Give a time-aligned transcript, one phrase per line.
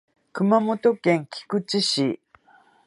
[0.33, 2.19] 熊本県菊池市